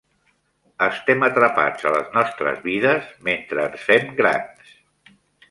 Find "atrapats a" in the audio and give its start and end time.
1.27-1.91